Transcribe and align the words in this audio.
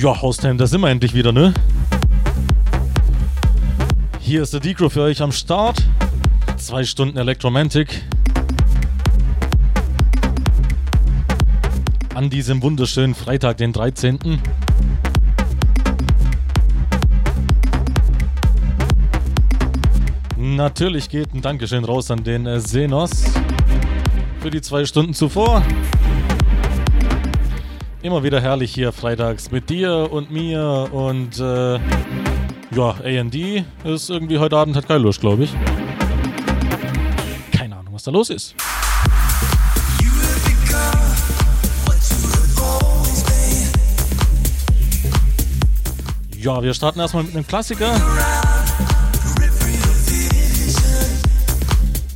Ja, 0.00 0.22
Haustime, 0.22 0.54
da 0.54 0.68
sind 0.68 0.80
wir 0.80 0.90
endlich 0.90 1.12
wieder, 1.12 1.32
ne? 1.32 1.52
Hier 4.20 4.42
ist 4.42 4.52
der 4.52 4.60
Decro 4.60 4.88
für 4.88 5.02
euch 5.02 5.20
am 5.20 5.32
Start. 5.32 5.82
Zwei 6.56 6.84
Stunden 6.84 7.18
Electromantic. 7.18 8.04
An 12.14 12.30
diesem 12.30 12.62
wunderschönen 12.62 13.16
Freitag, 13.16 13.56
den 13.56 13.72
13. 13.72 14.40
Natürlich 20.36 21.08
geht 21.08 21.34
ein 21.34 21.42
Dankeschön 21.42 21.84
raus 21.84 22.12
an 22.12 22.22
den 22.22 22.46
äh, 22.46 22.60
Senos 22.60 23.24
für 24.38 24.50
die 24.50 24.60
zwei 24.60 24.84
Stunden 24.84 25.12
zuvor. 25.12 25.64
Immer 28.00 28.22
wieder 28.22 28.40
herrlich 28.40 28.72
hier 28.72 28.92
freitags 28.92 29.50
mit 29.50 29.70
dir 29.70 30.12
und 30.12 30.30
mir 30.30 30.88
und 30.92 31.40
äh, 31.40 31.74
ja, 31.74 32.94
AD 33.02 33.64
ist 33.82 34.08
irgendwie 34.08 34.38
heute 34.38 34.56
Abend 34.56 34.76
hat 34.76 34.86
keine 34.86 35.00
Lust, 35.00 35.20
glaube 35.20 35.42
ich. 35.42 35.52
Keine 37.50 37.76
Ahnung, 37.76 37.92
was 37.94 38.04
da 38.04 38.12
los 38.12 38.30
ist. 38.30 38.54
Ja, 46.36 46.62
wir 46.62 46.74
starten 46.74 47.00
erstmal 47.00 47.24
mit 47.24 47.34
einem 47.34 47.46
Klassiker. 47.48 48.00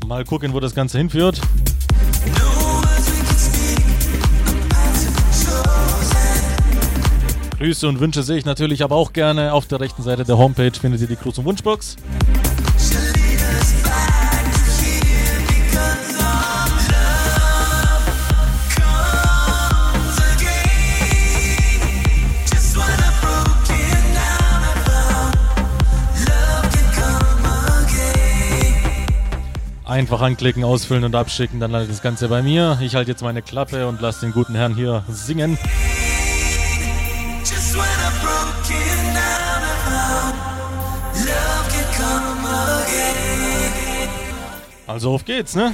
Mal 0.06 0.24
gucken, 0.24 0.52
wo 0.52 0.60
das 0.60 0.76
Ganze 0.76 0.98
hinführt. 0.98 1.40
Grüße 7.62 7.86
und 7.86 8.00
Wünsche 8.00 8.24
sehe 8.24 8.38
ich 8.38 8.44
natürlich 8.44 8.82
aber 8.82 8.96
auch 8.96 9.12
gerne. 9.12 9.52
Auf 9.52 9.68
der 9.68 9.78
rechten 9.78 10.02
Seite 10.02 10.24
der 10.24 10.36
Homepage 10.36 10.72
findet 10.72 11.00
ihr 11.00 11.06
die 11.06 11.14
Gruß- 11.16 11.38
und 11.38 11.44
Wunschbox. 11.44 11.94
Einfach 29.84 30.20
anklicken, 30.20 30.64
ausfüllen 30.64 31.04
und 31.04 31.14
abschicken, 31.14 31.60
dann 31.60 31.70
landet 31.70 31.92
das 31.92 32.02
Ganze 32.02 32.26
bei 32.26 32.42
mir. 32.42 32.76
Ich 32.80 32.96
halte 32.96 33.12
jetzt 33.12 33.22
meine 33.22 33.40
Klappe 33.40 33.86
und 33.86 34.00
lasse 34.00 34.26
den 34.26 34.32
guten 34.32 34.56
Herrn 34.56 34.74
hier 34.74 35.04
singen. 35.08 35.56
Also 44.92 45.14
auf 45.14 45.24
geht's, 45.24 45.56
ne? 45.56 45.72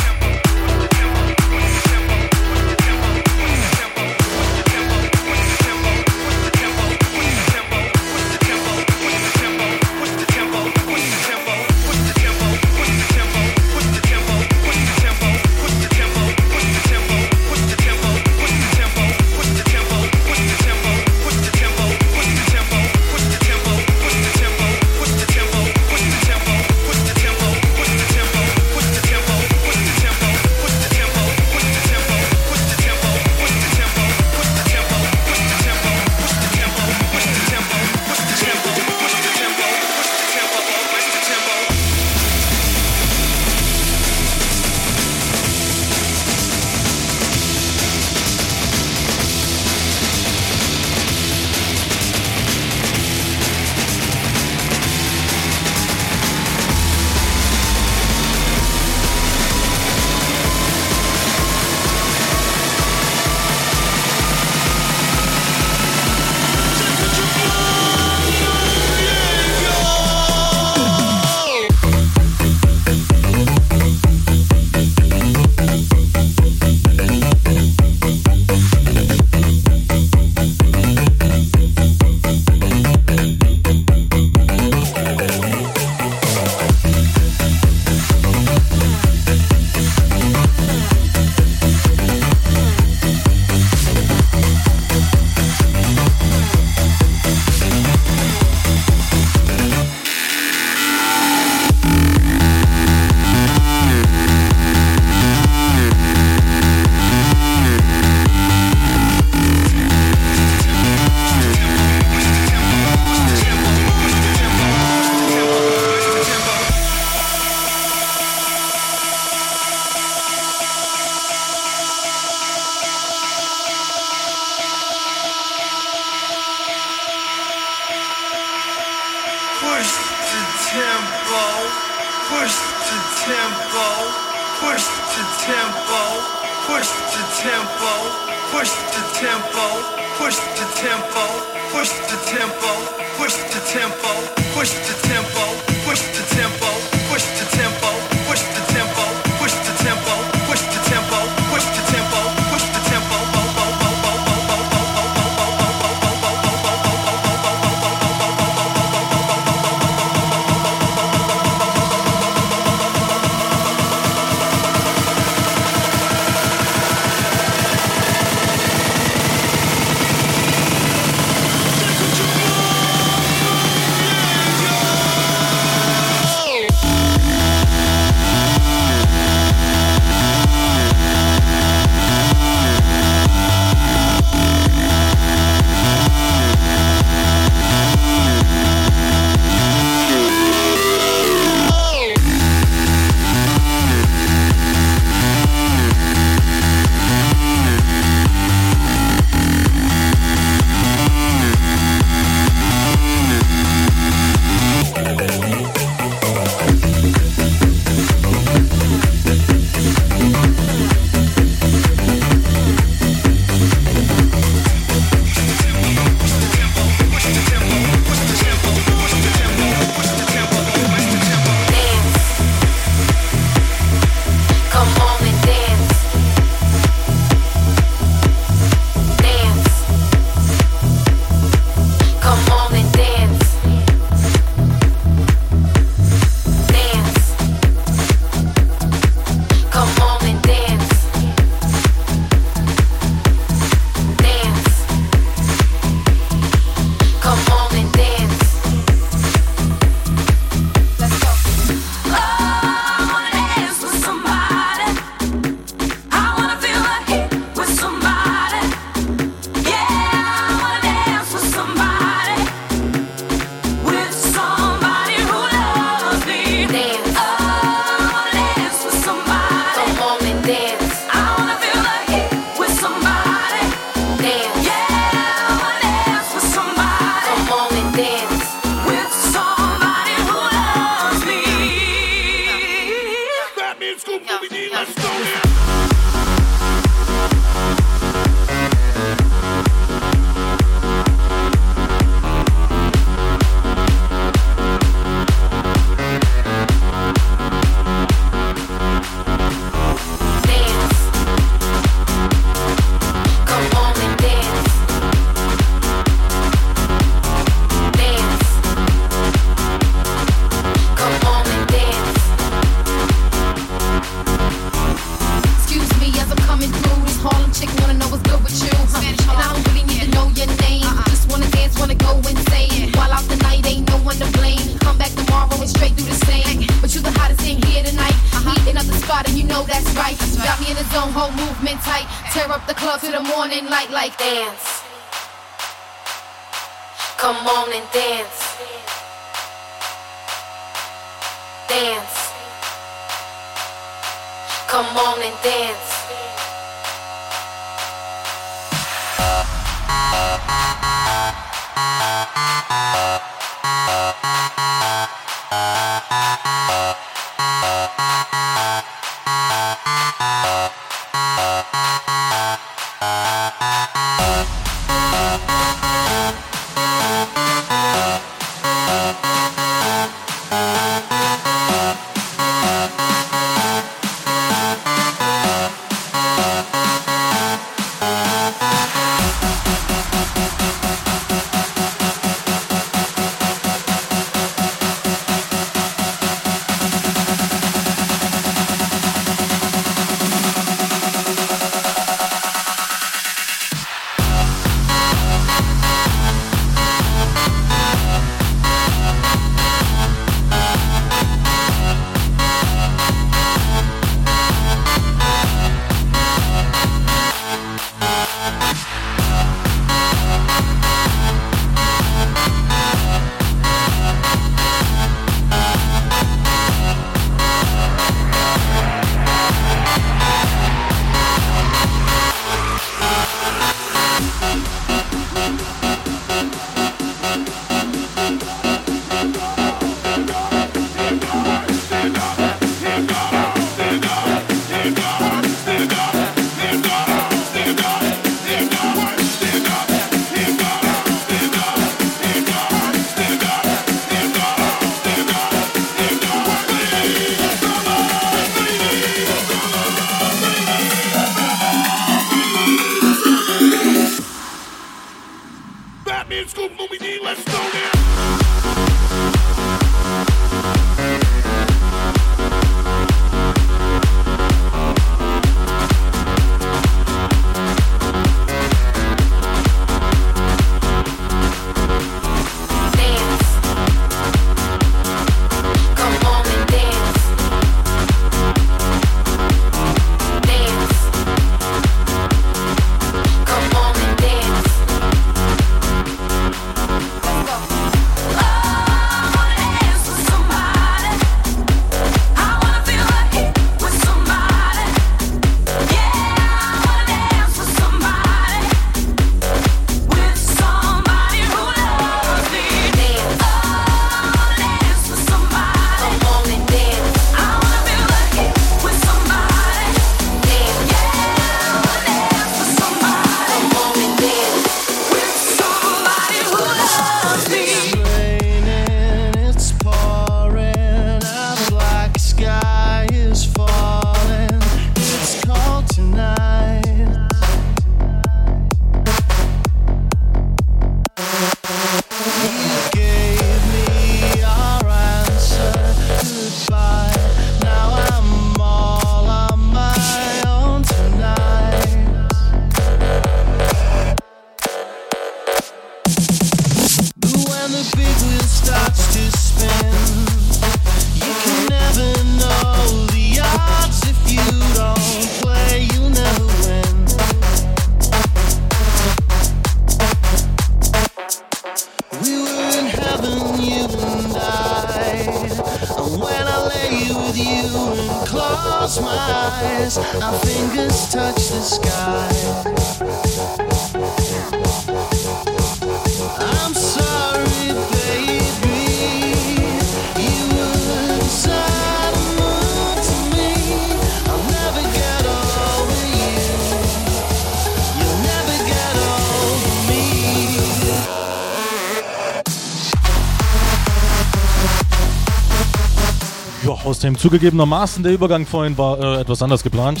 Zugegebenermaßen, 597.22 598.02
der 598.02 598.10
Übergang 598.10 598.44
vorhin 598.46 598.76
war 598.76 598.98
äh, 598.98 599.20
etwas 599.20 599.40
anders 599.42 599.62
geplant. 599.62 600.00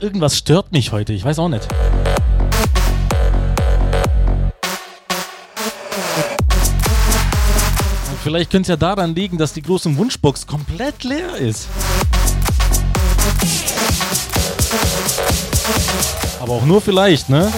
Irgendwas 0.00 0.34
stört 0.34 0.72
mich 0.72 0.92
heute, 0.92 1.12
ich 1.12 1.22
weiß 1.22 1.38
auch 1.40 1.50
nicht. 1.50 1.68
Vielleicht 8.22 8.50
könnte 8.50 8.62
es 8.62 8.68
ja 8.68 8.76
daran 8.76 9.14
liegen, 9.14 9.36
dass 9.36 9.52
die 9.52 9.60
große 9.60 9.94
Wunschbox 9.94 10.46
komplett 10.46 11.04
leer 11.04 11.36
ist. 11.36 11.68
Aber 16.40 16.54
auch 16.54 16.64
nur 16.64 16.80
vielleicht, 16.80 17.28
ne? 17.28 17.52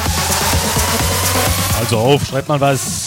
Also 1.79 1.97
auf, 1.97 2.27
schreibt 2.27 2.49
mal 2.49 2.61
was. 2.61 3.00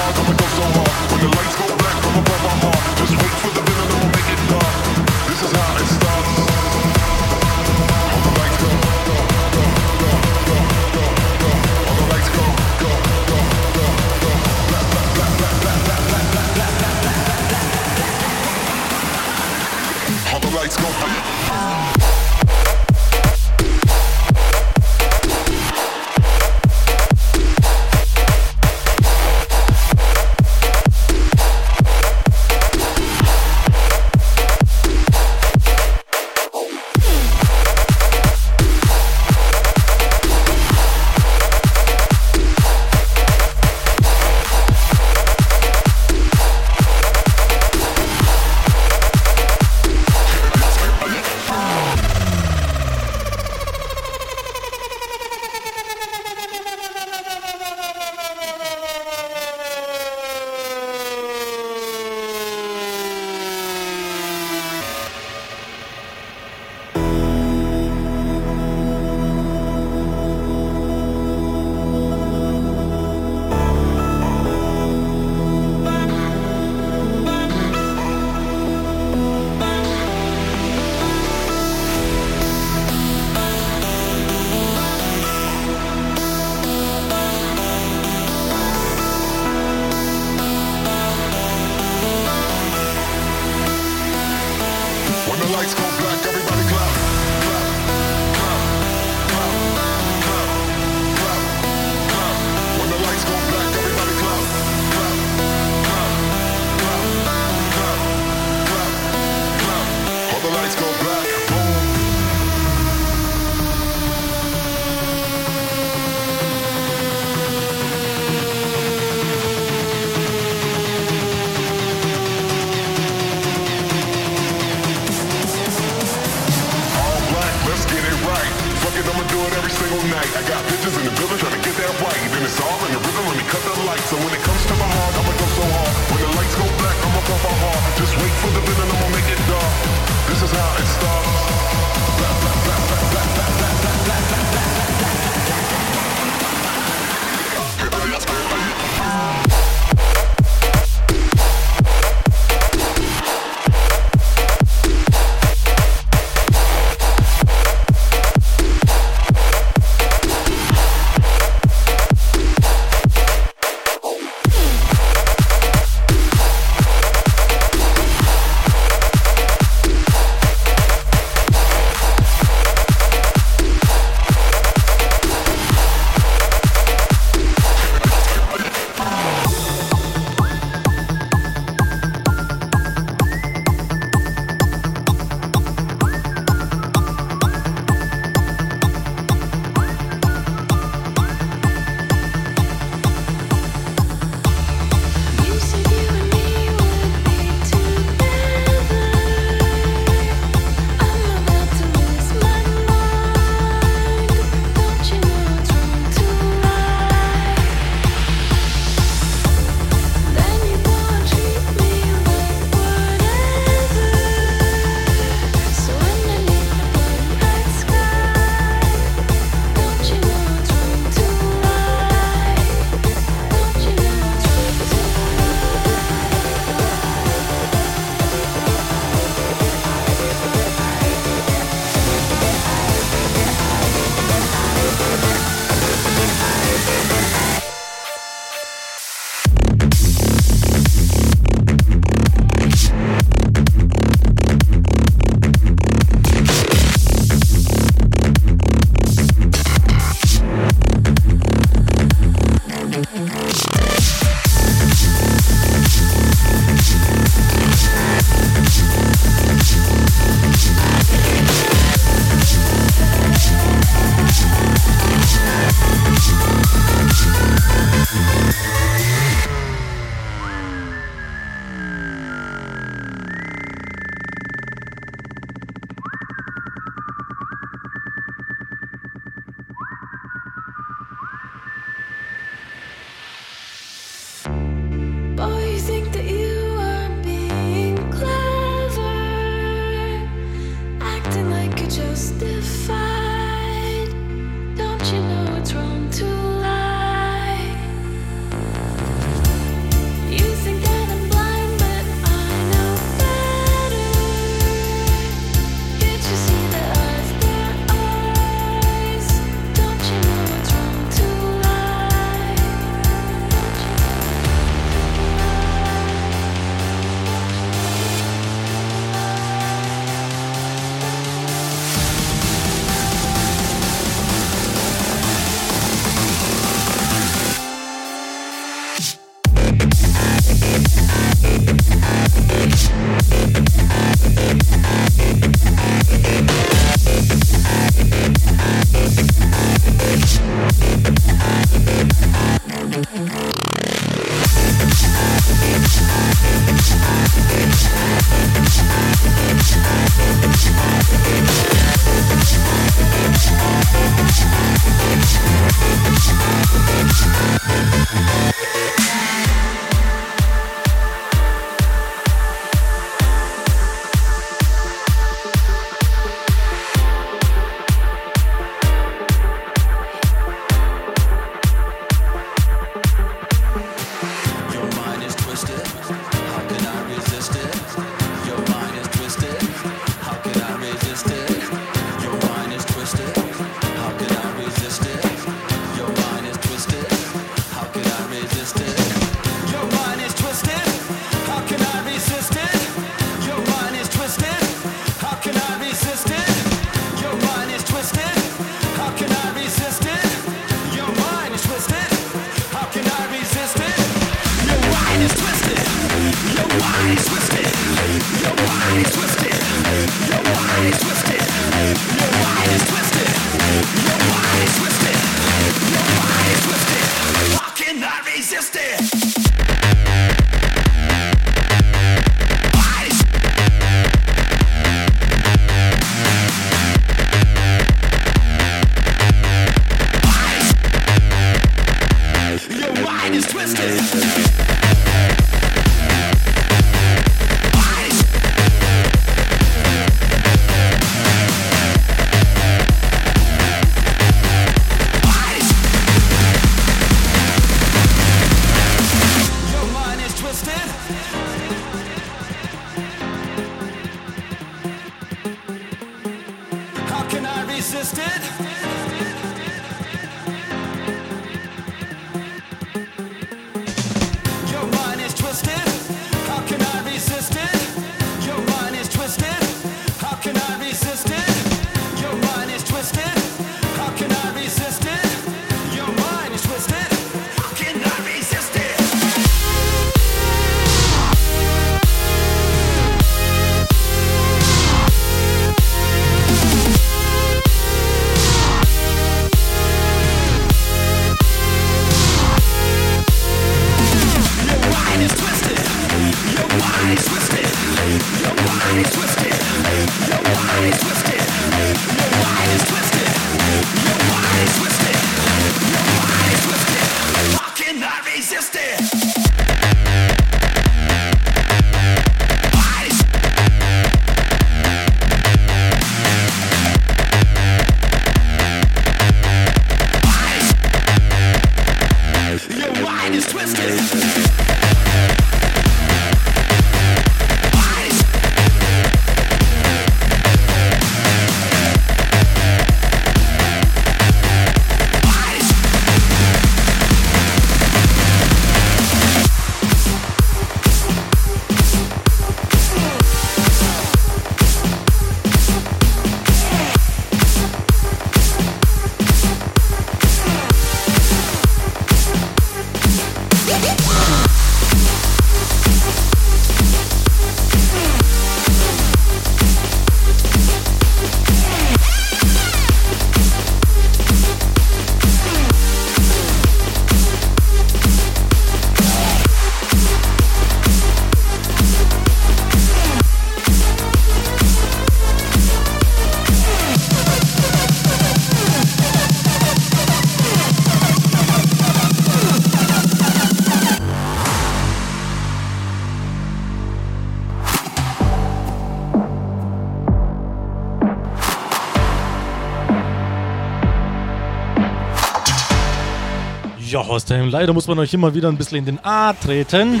Horstein, 597.18 597.50
leider 597.50 597.72
muss 597.72 597.88
man 597.88 597.98
euch 597.98 598.14
immer 598.14 598.32
wieder 598.32 598.48
ein 598.48 598.56
bisschen 598.56 598.78
in 598.78 598.84
den 598.84 599.04
A 599.04 599.32
treten. 599.32 600.00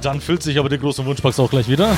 Dann 0.00 0.22
füllt 0.22 0.42
sich 0.42 0.58
aber 0.58 0.70
der 0.70 0.78
große 0.78 1.04
Wunschbox 1.04 1.38
auch 1.38 1.50
gleich 1.50 1.68
wieder. 1.68 1.94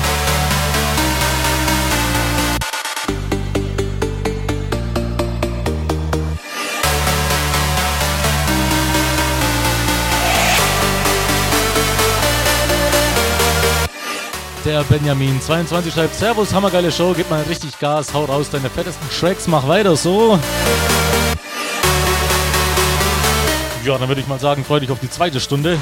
Der 14.65 14.83
Benjamin 14.83 15.39
22 15.39 15.93
schreibt 15.93 16.15
Servus, 16.15 16.53
hammergeile 16.53 16.91
Show, 16.91 17.13
gib 17.15 17.29
mal 17.29 17.41
richtig 17.43 17.79
Gas, 17.79 18.13
hau 18.13 18.25
raus 18.25 18.49
deine 18.49 18.69
fettesten 18.69 19.07
Tracks, 19.09 19.47
mach 19.47 19.65
weiter 19.69 19.95
so. 19.95 20.37
Ja, 23.83 23.97
dann 23.97 24.07
würde 24.07 24.21
ich 24.21 24.27
mal 24.27 24.39
sagen, 24.39 24.63
freu 24.63 24.79
dich 24.79 24.91
auf 24.91 24.99
die 24.99 25.09
zweite 25.09 25.39
Stunde. 25.39 25.79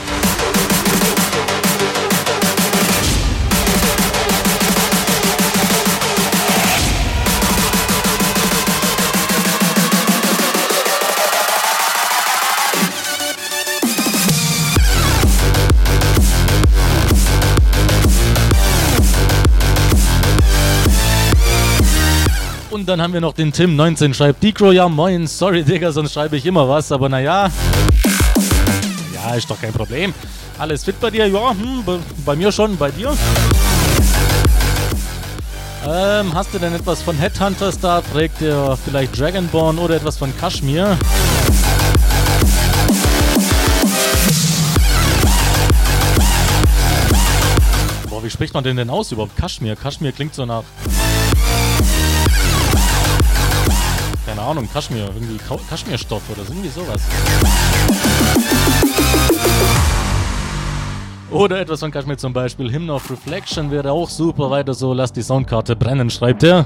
Und 22.72 22.88
dann 22.88 23.02
haben 23.02 23.14
wir 23.14 23.20
noch 23.20 23.34
den 23.34 23.52
Tim19, 23.52 24.14
schreibt 24.14 24.42
Decro, 24.42 24.72
ja 24.72 24.88
moin, 24.88 25.28
sorry 25.28 25.64
Digga, 25.64 25.92
sonst 25.92 26.14
schreibe 26.14 26.38
ich 26.38 26.46
immer 26.46 26.70
was, 26.70 26.92
aber 26.94 27.10
naja. 27.10 27.48
Ja, 27.48 27.52
ist 29.36 29.50
doch 29.50 29.60
kein 29.60 29.74
Problem. 29.74 30.14
Alles 30.58 30.84
fit 30.84 31.00
bei 31.00 31.10
dir? 31.10 31.28
Ja, 31.28 31.52
hm, 31.52 31.84
bei, 32.26 32.36
mir 32.36 32.52
schon, 32.52 32.78
bei 32.78 32.92
dir? 32.92 33.16
Ähm, 35.88 36.34
hast 36.34 36.54
du 36.54 36.60
denn 36.60 36.74
etwas 36.74 37.02
von 37.02 37.16
Headhunters 37.18 37.80
da? 37.80 38.02
Trägt 38.02 38.42
ihr 38.42 38.78
vielleicht 38.84 39.18
Dragonborn 39.18 39.80
oder 39.80 39.96
etwas 39.96 40.18
von 40.18 40.36
Kashmir? 40.38 40.98
Boah, 48.10 48.24
wie 48.24 48.30
spricht 48.30 48.54
man 48.54 48.64
denn 48.64 48.78
denn 48.78 48.90
aus 48.90 49.12
überhaupt? 49.12 49.38
Kashmir? 49.38 49.76
Kashmir 49.76 50.12
klingt 50.12 50.36
so 50.36 50.46
nach 50.46 50.64
keine 54.30 54.42
Ahnung, 54.44 54.70
Kaschmir, 54.72 55.10
irgendwie 55.16 55.38
Ka 55.38 55.58
Kaschmirstoff 55.70 56.22
oder 56.30 56.46
so, 56.46 56.54
irgendwie 56.54 56.70
sowas. 56.70 57.02
Oder 61.32 61.60
etwas 61.60 61.80
von 61.82 61.92
Kaschmir 61.92 62.18
zum 62.18 62.34
Beispiel. 62.34 62.72
Hymn 62.72 62.90
of 62.90 63.10
Reflection 63.12 63.70
wäre 63.70 63.92
auch 63.92 64.10
super. 64.10 64.50
Weiter 64.50 64.74
so, 64.74 64.94
lass 64.94 65.14
die 65.14 65.22
Soundkarte 65.22 65.76
brennen, 65.76 66.10
schreibt 66.10 66.42
er. 66.44 66.66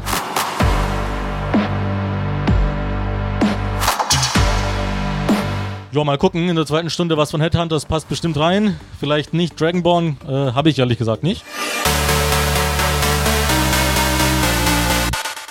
Ja, 5.92 6.04
mal 6.04 6.18
gucken, 6.18 6.48
in 6.50 6.56
der 6.56 6.66
zweiten 6.66 6.90
Stunde 6.90 7.18
was 7.18 7.30
von 7.30 7.42
Headhunters 7.42 7.86
passt 7.86 8.08
bestimmt 8.08 8.38
rein. 8.38 8.80
Vielleicht 9.00 9.34
nicht 9.34 9.60
Dragonborn, 9.60 10.18
äh, 10.28 10.32
habe 10.32 10.70
ich 10.70 10.80
ehrlich 10.80 10.98
gesagt 10.98 11.24
nicht. 11.24 11.44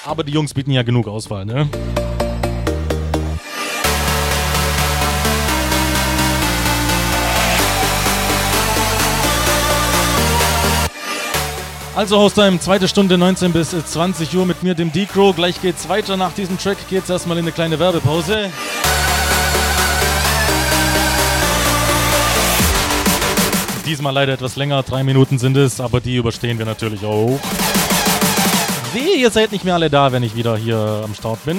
Aber 0.04 0.24
die 0.24 0.32
Jungs 0.32 0.52
bieten 0.52 0.72
ja 0.72 0.82
genug 0.82 1.06
Auswahl, 1.06 1.44
ne? 1.44 1.68
Also 11.94 12.18
Hostime, 12.18 12.58
zweite 12.58 12.88
Stunde 12.88 13.18
19 13.18 13.52
bis 13.52 13.70
20 13.70 14.34
Uhr 14.34 14.46
mit 14.46 14.62
mir, 14.62 14.74
dem 14.74 14.90
Decro. 14.90 15.34
Gleich 15.34 15.60
geht's 15.60 15.90
weiter. 15.90 16.16
Nach 16.16 16.32
diesem 16.32 16.56
Track 16.58 16.78
geht's 16.88 17.10
erstmal 17.10 17.36
in 17.36 17.44
eine 17.44 17.52
kleine 17.52 17.78
Werbepause. 17.78 18.50
Diesmal 23.84 24.14
leider 24.14 24.32
etwas 24.32 24.56
länger, 24.56 24.82
drei 24.82 25.04
Minuten 25.04 25.38
sind 25.38 25.54
es, 25.58 25.80
aber 25.80 26.00
die 26.00 26.16
überstehen 26.16 26.56
wir 26.56 26.64
natürlich 26.64 27.04
auch. 27.04 27.38
Weh, 28.94 29.20
ihr 29.20 29.30
seid 29.30 29.52
nicht 29.52 29.66
mehr 29.66 29.74
alle 29.74 29.90
da, 29.90 30.12
wenn 30.12 30.22
ich 30.22 30.34
wieder 30.34 30.56
hier 30.56 31.02
am 31.04 31.14
Start 31.14 31.44
bin. 31.44 31.58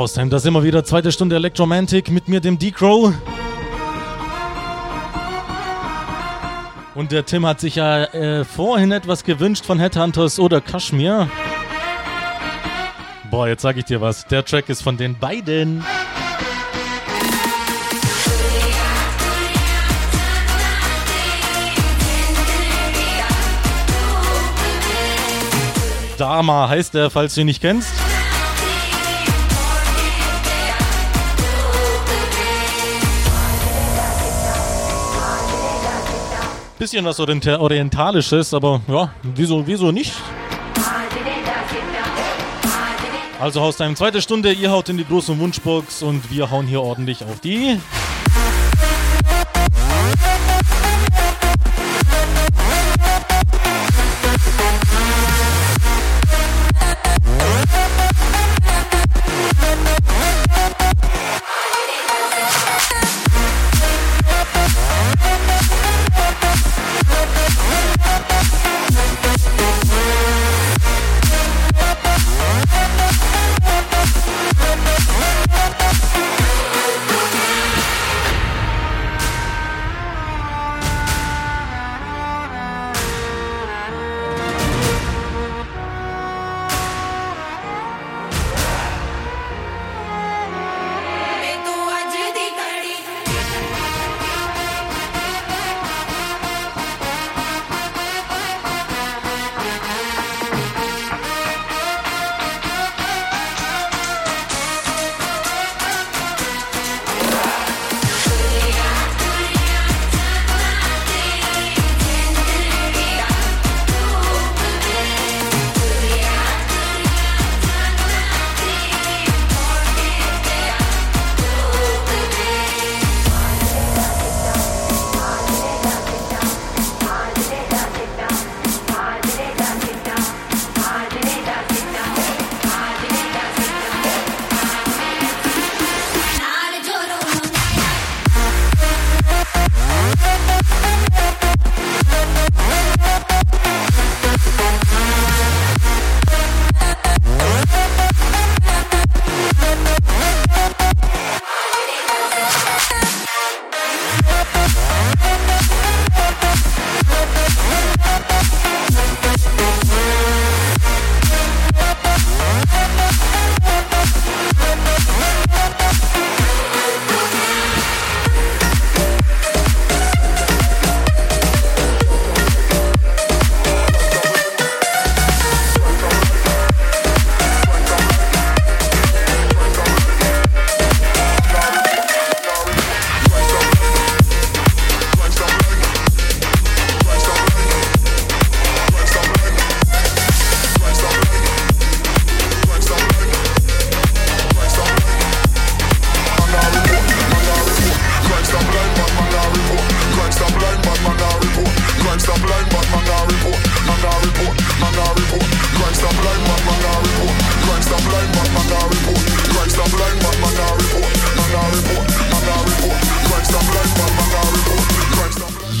Haustime, 0.00 0.30
da 0.30 0.38
sind 0.38 0.54
wir 0.54 0.62
wieder. 0.62 0.82
Zweite 0.82 1.12
Stunde 1.12 1.36
Electromantic 1.36 2.10
mit 2.10 2.26
mir, 2.26 2.40
dem 2.40 2.58
D-Crow. 2.58 3.12
Und 6.94 7.12
der 7.12 7.26
Tim 7.26 7.44
hat 7.44 7.60
sich 7.60 7.74
ja 7.74 8.04
äh, 8.04 8.46
vorhin 8.46 8.92
etwas 8.92 9.24
gewünscht 9.24 9.66
von 9.66 9.78
Headhunters 9.78 10.38
oder 10.38 10.62
Kashmir. 10.62 11.28
Boah, 13.30 13.46
jetzt 13.46 13.60
sag 13.60 13.76
ich 13.76 13.84
dir 13.84 14.00
was. 14.00 14.26
Der 14.26 14.42
Track 14.42 14.70
ist 14.70 14.82
von 14.82 14.96
den 14.96 15.18
beiden. 15.18 15.84
Dama 26.16 26.70
heißt 26.70 26.94
er, 26.94 27.10
falls 27.10 27.34
du 27.34 27.42
ihn 27.42 27.46
nicht 27.48 27.60
kennst. 27.60 28.09
Bisschen 36.80 37.04
was 37.04 37.20
Orienta 37.20 37.60
Orientalisches, 37.60 38.54
aber 38.54 38.80
ja, 38.88 39.12
wieso, 39.22 39.66
wieso 39.66 39.92
nicht? 39.92 40.14
Also 43.38 43.60
Haustime, 43.60 43.94
zweite 43.94 44.22
Stunde, 44.22 44.50
ihr 44.50 44.70
haut 44.70 44.88
in 44.88 44.96
die 44.96 45.04
große 45.04 45.38
Wunschbox 45.38 46.02
und 46.02 46.30
wir 46.30 46.50
hauen 46.50 46.66
hier 46.66 46.80
ordentlich 46.80 47.22
auf 47.22 47.40
die. 47.40 47.78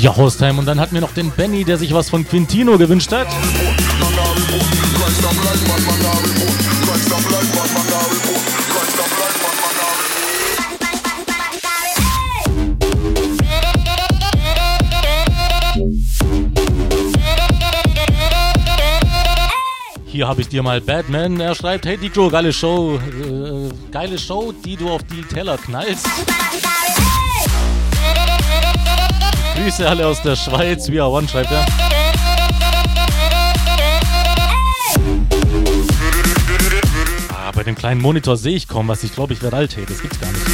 Ja, 0.00 0.16
Hostheim, 0.16 0.58
Und 0.58 0.64
dann 0.64 0.80
hatten 0.80 0.94
wir 0.94 1.02
noch 1.02 1.12
den 1.12 1.30
Benny, 1.30 1.62
der 1.62 1.76
sich 1.76 1.92
was 1.92 2.08
von 2.08 2.26
Quintino 2.26 2.78
gewünscht 2.78 3.12
hat. 3.12 3.28
hier 20.20 20.28
habe 20.28 20.42
ich 20.42 20.48
dir 20.48 20.62
mal 20.62 20.82
Batman. 20.82 21.40
Er 21.40 21.54
schreibt, 21.54 21.86
hey 21.86 21.96
Dico, 21.96 22.28
geile 22.28 22.52
Show, 22.52 22.96
äh, 22.96 23.70
geile 23.90 24.18
Show, 24.18 24.52
die 24.52 24.76
du 24.76 24.90
auf 24.90 25.02
die 25.04 25.22
Teller 25.22 25.56
knallst. 25.56 26.06
Grüße 29.56 29.88
alle 29.88 30.06
aus 30.06 30.20
der 30.20 30.36
Schweiz, 30.36 30.90
We 30.90 31.00
Are 31.00 31.10
One 31.10 31.26
schreibt 31.26 31.50
er. 31.50 31.64
Ah, 37.30 37.50
bei 37.54 37.62
dem 37.62 37.74
kleinen 37.74 38.02
Monitor 38.02 38.36
sehe 38.36 38.56
ich 38.56 38.68
kaum 38.68 38.88
was. 38.88 39.02
Ich 39.02 39.14
glaube, 39.14 39.32
ich 39.32 39.40
werde 39.40 39.56
alt, 39.56 39.74
hey, 39.74 39.86
das 39.88 40.02
gibt's 40.02 40.20
gar 40.20 40.30
nicht. 40.30 40.49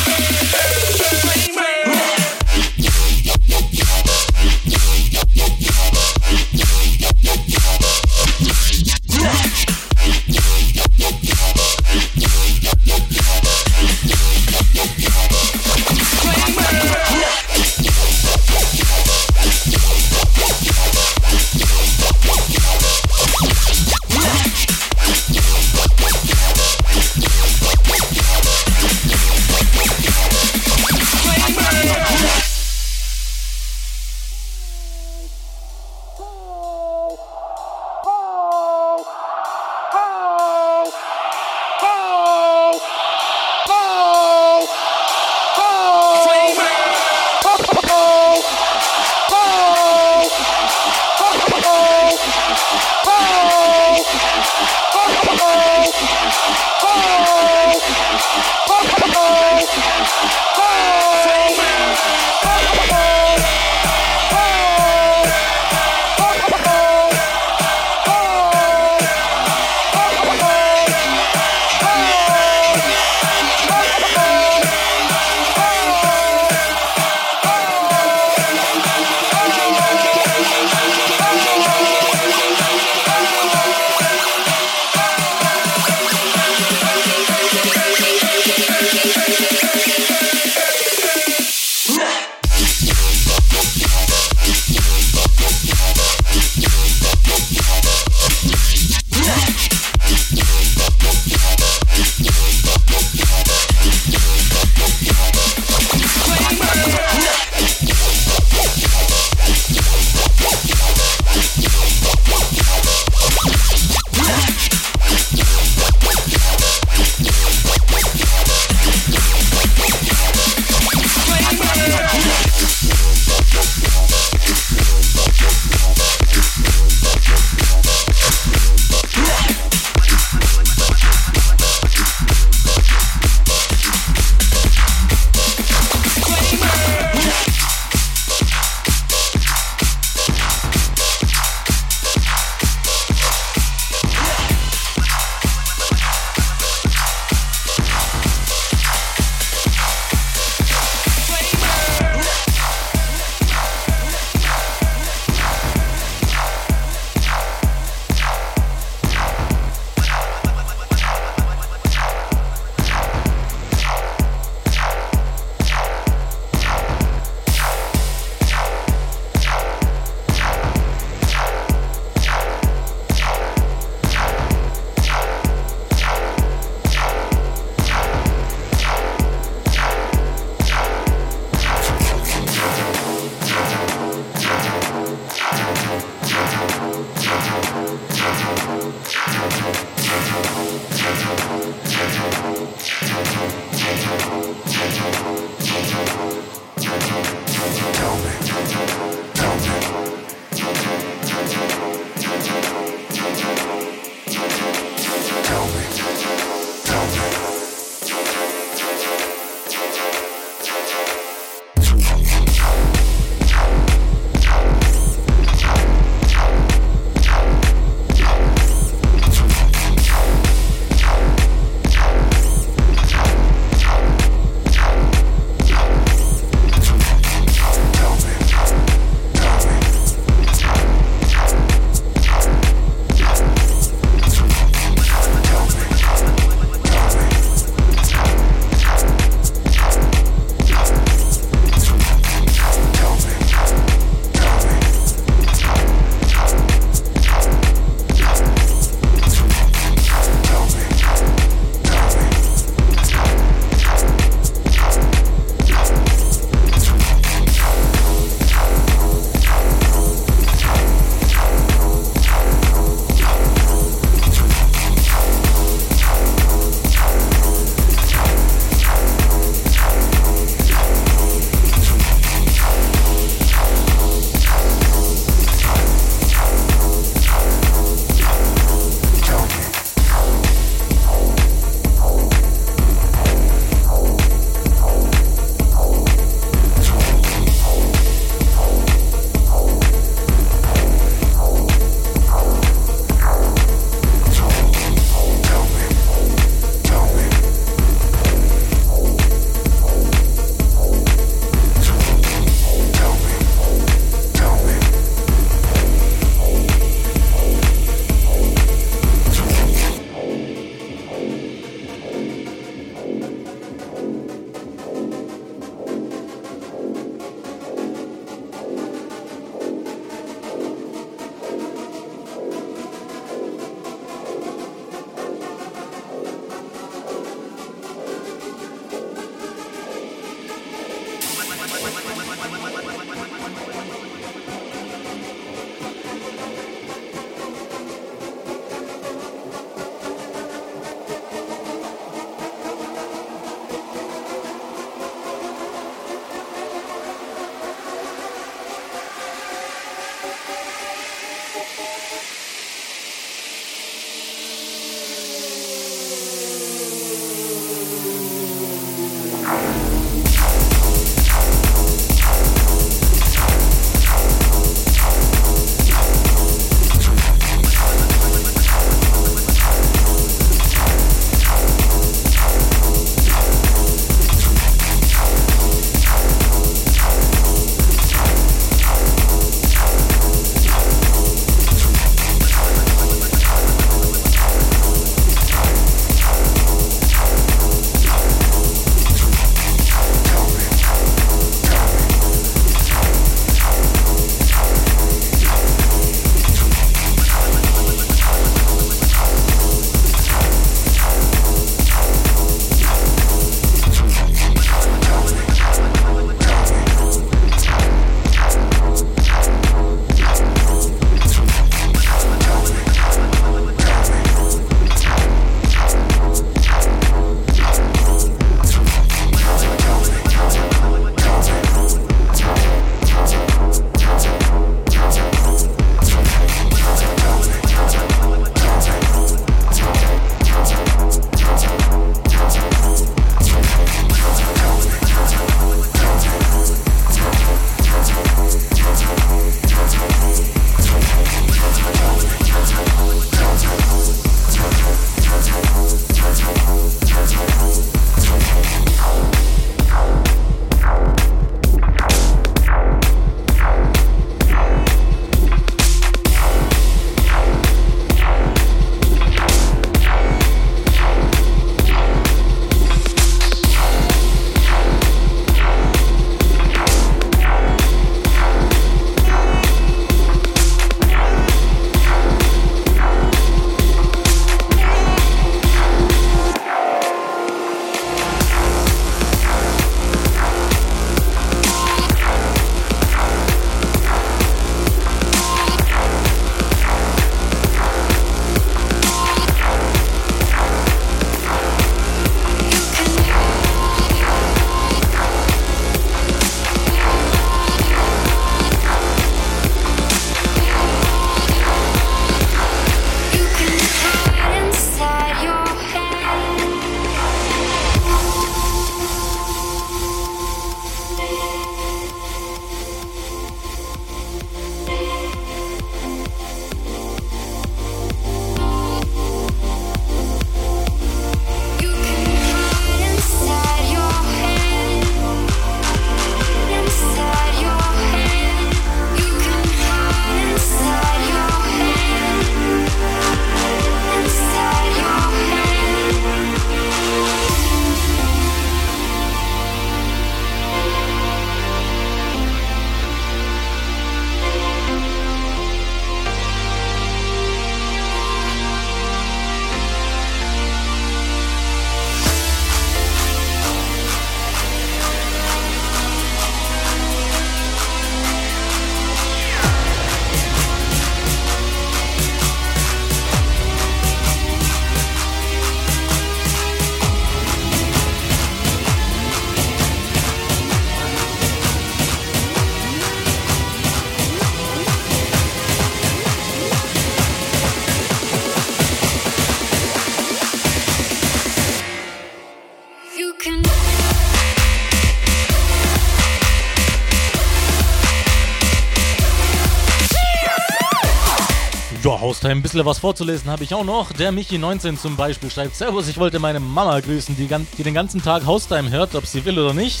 Ein 592.50 592.62
bisschen 592.62 592.84
was 592.84 592.98
vorzulesen 592.98 593.50
habe 593.50 593.64
ich 593.64 593.74
auch 593.74 593.84
noch. 593.84 594.12
Der 594.12 594.32
Michi19 594.32 594.98
zum 594.98 595.16
Beispiel 595.16 595.50
schreibt: 595.50 595.76
Servus, 595.76 596.08
ich 596.08 596.18
wollte 596.18 596.38
meine 596.38 596.60
Mama 596.60 596.98
grüßen, 597.00 597.36
die, 597.36 597.48
die 597.76 597.82
den 597.82 597.94
ganzen 597.94 598.22
Tag 598.22 598.46
Haustime 598.46 598.90
hört, 598.90 599.14
ob 599.14 599.26
sie 599.26 599.44
will 599.44 599.58
oder 599.58 599.74
nicht. 599.74 600.00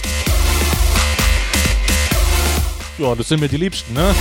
Ja, 2.98 3.14
das 3.14 3.28
sind 3.28 3.40
mir 3.40 3.48
die 3.48 3.56
Liebsten, 3.56 3.92
ne? 3.92 4.14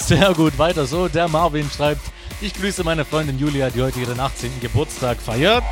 Sehr 0.00 0.32
gut, 0.34 0.58
weiter 0.58 0.86
so. 0.86 1.08
Der 1.08 1.28
Marvin 1.28 1.70
schreibt: 1.74 2.02
Ich 2.40 2.54
grüße 2.54 2.84
meine 2.84 3.04
Freundin 3.04 3.38
Julia, 3.38 3.70
die 3.70 3.82
heute 3.82 4.00
ihren 4.00 4.20
18. 4.20 4.60
Geburtstag 4.60 5.20
feiert. 5.20 5.64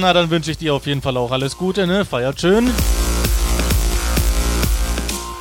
Na, 0.00 0.12
dann 0.12 0.30
wünsche 0.30 0.50
ich 0.50 0.58
dir 0.58 0.74
auf 0.74 0.86
jeden 0.86 1.02
Fall 1.02 1.16
auch 1.16 1.30
alles 1.30 1.56
Gute, 1.56 1.86
ne? 1.86 2.04
Feiert 2.04 2.40
schön. 2.40 2.72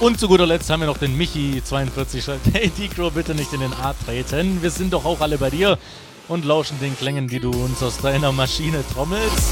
Und 0.05 0.19
zu 0.19 0.27
guter 0.27 0.45
Letzt 0.45 0.69
haben 0.69 0.81
wir 0.81 0.85
noch 0.85 0.99
den 0.99 1.19
Michi42 1.19 2.21
schreibt, 2.21 2.45
hey 2.53 2.69
Decro, 2.69 3.09
bitte 3.09 3.33
nicht 3.33 3.51
in 3.53 3.61
den 3.61 3.73
A 3.73 3.95
treten. 4.05 4.61
Wir 4.61 4.69
sind 4.69 4.93
doch 4.93 5.03
auch 5.03 5.19
alle 5.19 5.39
bei 5.39 5.49
dir 5.49 5.79
und 6.27 6.45
lauschen 6.45 6.79
den 6.79 6.95
Klängen, 6.95 7.27
die 7.27 7.39
du 7.39 7.49
uns 7.49 7.81
aus 7.81 7.97
deiner 7.97 8.31
Maschine 8.31 8.83
trommelst. 8.93 9.49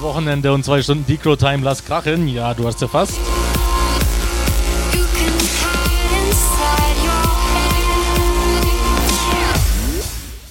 Wochenende 0.00 0.52
und 0.52 0.64
zwei 0.64 0.82
Stunden 0.82 1.06
Decro 1.06 1.36
Time, 1.36 1.62
lass 1.62 1.84
krachen. 1.84 2.26
Ja, 2.26 2.52
du 2.52 2.66
hast 2.66 2.80
ja 2.80 2.88
fast. 2.88 3.14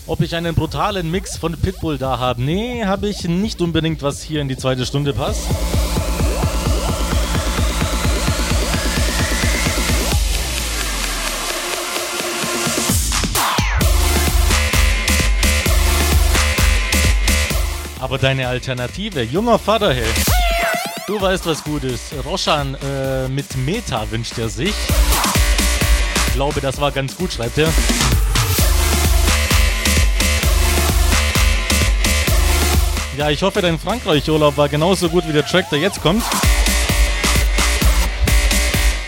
Ob 0.07 0.21
ich 0.21 0.33
einen 0.33 0.55
brutalen 0.55 1.11
Mix 1.11 1.35
von 1.35 1.57
Pitbull 1.57 1.97
da 1.97 2.19
habe? 2.19 2.41
Nee, 2.41 2.85
habe 2.85 3.09
ich 3.09 3.25
nicht 3.25 3.59
unbedingt, 3.59 4.01
was 4.01 4.23
hier 4.23 4.39
in 4.39 4.47
die 4.47 4.55
zweite 4.55 4.85
Stunde 4.85 5.11
passt. 5.11 5.43
Aber 18.09 18.17
deine 18.17 18.47
Alternative, 18.47 19.21
junger 19.21 19.59
Vaterheld. 19.59 20.15
Du 21.05 21.21
weißt, 21.21 21.45
was 21.45 21.63
gut 21.63 21.83
ist. 21.83 22.11
Roshan 22.25 22.73
äh, 22.73 23.27
mit 23.27 23.55
Meta 23.55 24.09
wünscht 24.09 24.35
er 24.39 24.49
sich. 24.49 24.73
Ich 26.25 26.33
glaube, 26.33 26.59
das 26.59 26.81
war 26.81 26.91
ganz 26.91 27.15
gut, 27.15 27.31
schreibt 27.31 27.59
er. 27.59 27.71
Ja, 33.15 33.29
ich 33.29 33.43
hoffe, 33.43 33.61
dein 33.61 33.77
Frankreich-Urlaub 33.77 34.57
war 34.57 34.69
genauso 34.69 35.07
gut 35.07 35.27
wie 35.27 35.33
der 35.33 35.45
Track, 35.45 35.69
der 35.69 35.77
jetzt 35.77 36.01
kommt. 36.01 36.23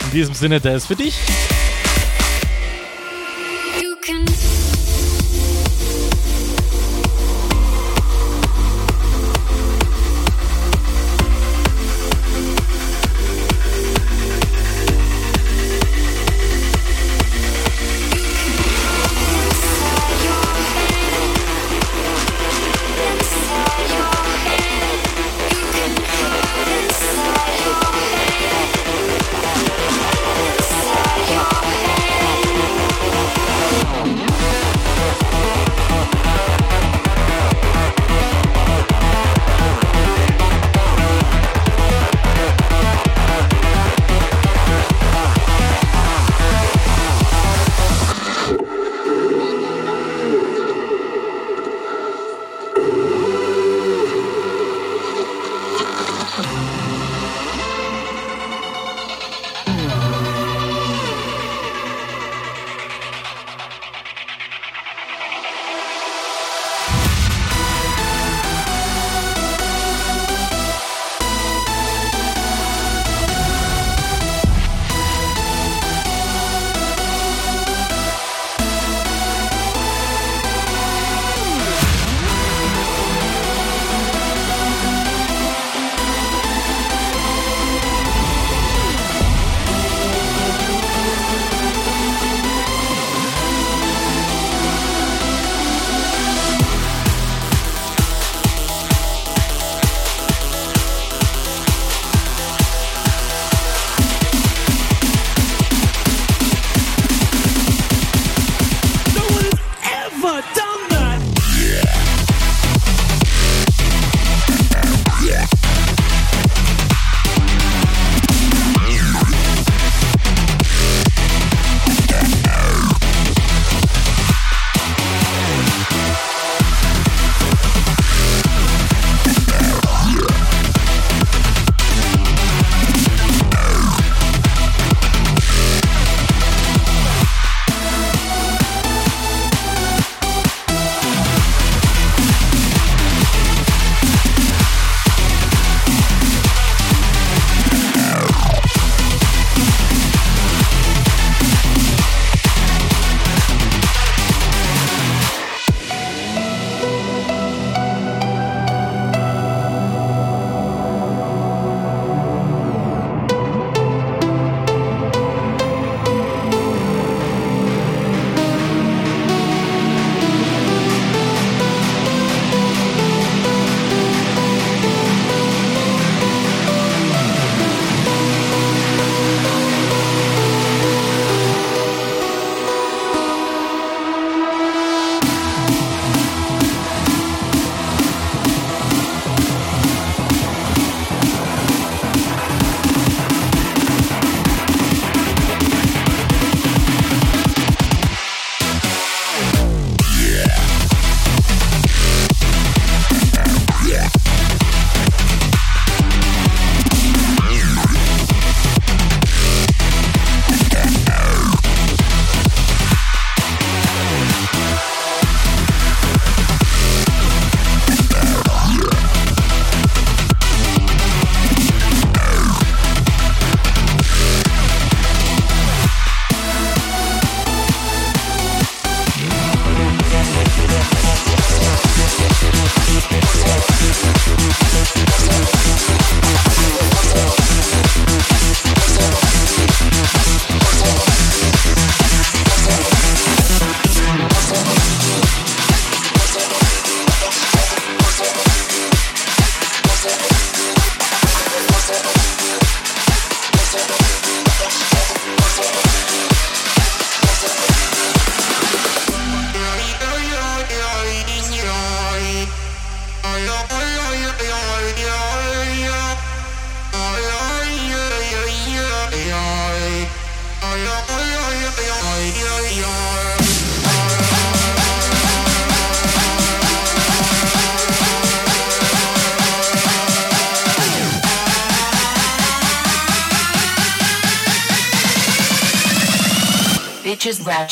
In 0.01 0.11
diesem 0.11 0.35
Sinne, 0.35 0.61
der 0.61 0.75
ist 0.75 0.85
für 0.85 0.95
dich. 0.95 1.15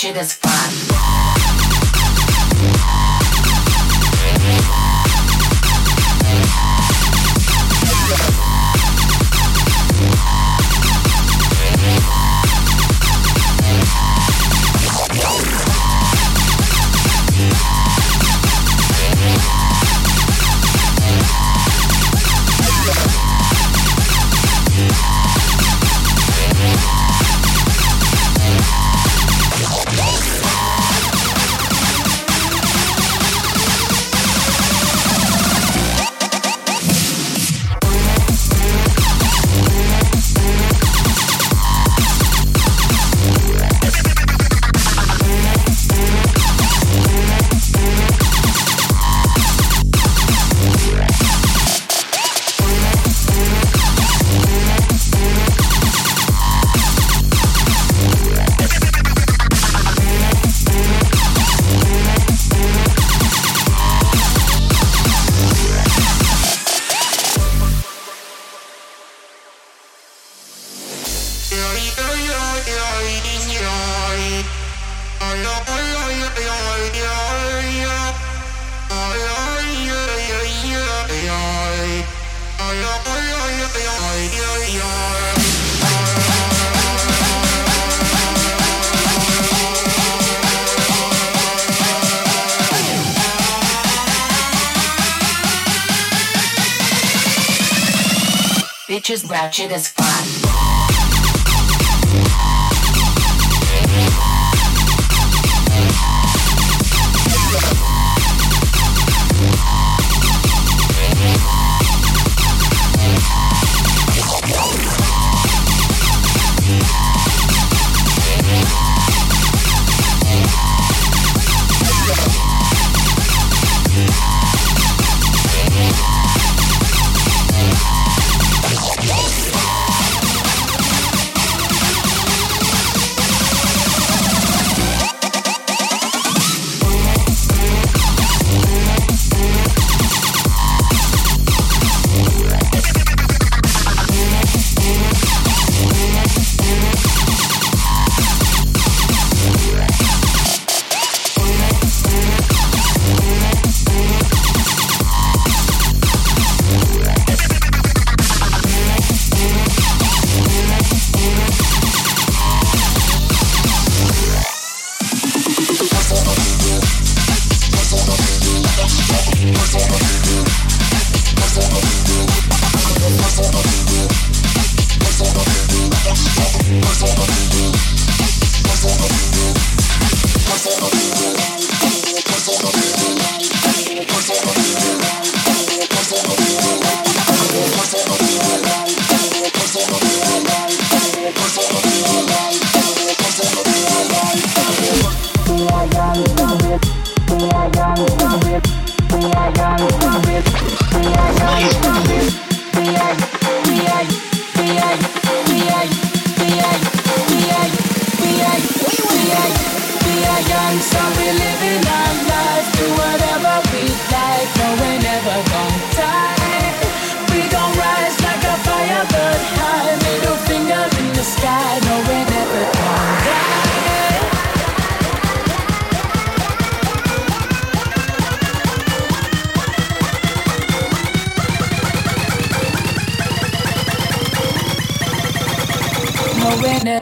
Ratchet 0.01 0.15
as 0.17 0.33
fuck. 0.33 0.98
Ratchet 99.49 99.71
as 99.71 99.88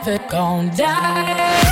never 0.08 0.30
gonna 0.30 0.72
die. 0.74 1.67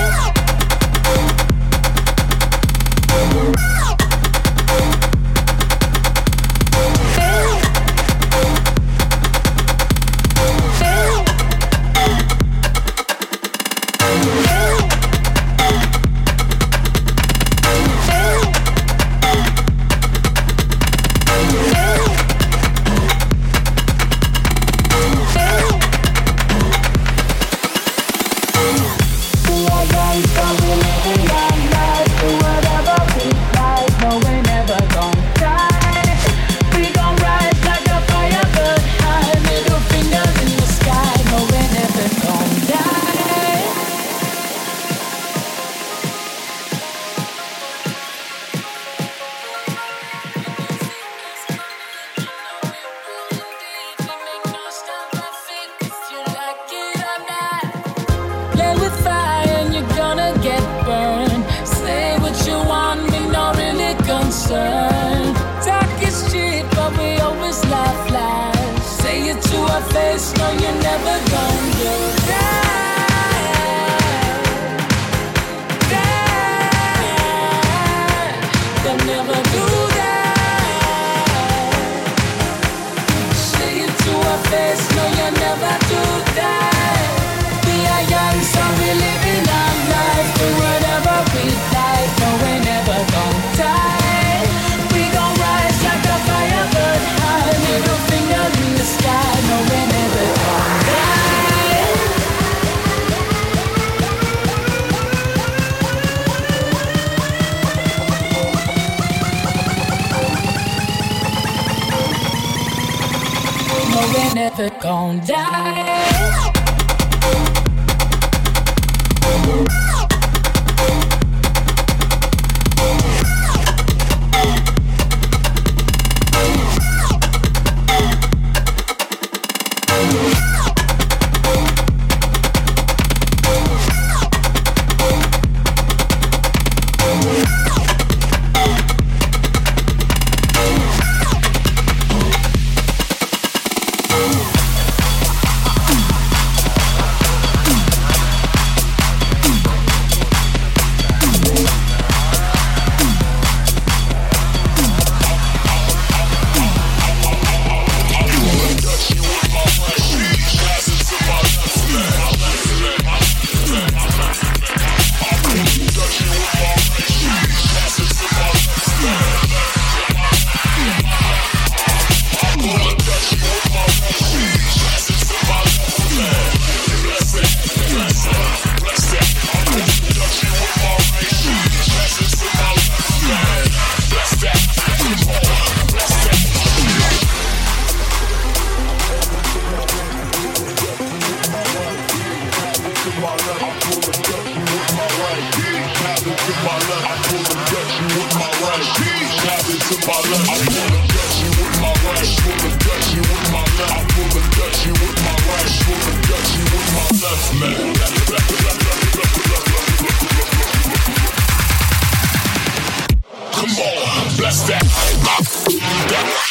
Come 213.51 213.69
on, 213.79 214.37
bless 214.37 214.67
that. 214.67 216.44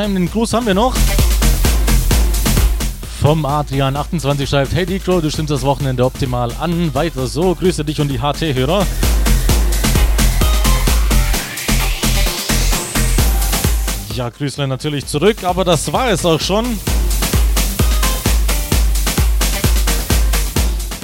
Haustime, 0.00 0.18
den 0.18 0.30
Gruß 0.30 0.52
haben 0.54 0.66
wir 0.66 0.74
noch. 0.74 0.94
Vom 3.20 3.44
Adrian 3.44 3.96
28 3.96 4.48
schreibt, 4.48 4.74
hey 4.74 4.86
Dicro, 4.86 5.20
du 5.20 5.30
stimmst 5.30 5.50
das 5.50 5.62
Wochenende 5.62 6.04
optimal 6.04 6.52
an. 6.58 6.94
Weiter 6.94 7.26
so, 7.26 7.54
grüße 7.54 7.84
dich 7.84 8.00
und 8.00 8.08
die 8.08 8.18
HT-Hörer. 8.18 8.86
Ja, 14.14 14.30
Grüßle 14.30 14.66
natürlich 14.66 15.06
zurück, 15.06 15.44
aber 15.44 15.64
das 15.64 15.92
war 15.92 16.10
es 16.10 16.24
auch 16.24 16.40
schon. 16.40 16.64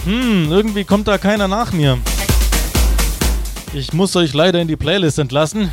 Hm, 0.04 0.50
irgendwie 0.50 0.84
kommt 0.84 1.06
da 1.08 1.18
keiner 1.18 1.48
nach 1.48 1.72
mir. 1.72 1.98
Ich 3.74 3.92
muss 3.92 4.16
euch 4.16 4.32
leider 4.32 4.60
in 4.60 4.68
die 4.68 4.76
Playlist 4.76 5.18
entlassen. 5.18 5.70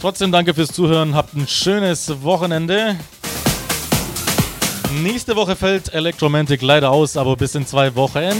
Trotzdem 0.00 0.32
danke 0.32 0.54
fürs 0.54 0.72
Zuhören, 0.72 1.14
habt 1.14 1.34
ein 1.34 1.46
schönes 1.46 2.22
Wochenende. 2.22 2.96
Nächste 5.02 5.36
Woche 5.36 5.54
fällt 5.56 5.92
Electromantic 5.92 6.62
leider 6.62 6.90
aus, 6.90 7.18
aber 7.18 7.36
bis 7.36 7.54
in 7.54 7.66
zwei 7.66 7.94
Wochen. 7.94 8.32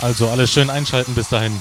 Also 0.00 0.28
alles 0.28 0.52
schön 0.52 0.70
einschalten 0.70 1.14
bis 1.14 1.28
dahin. 1.28 1.60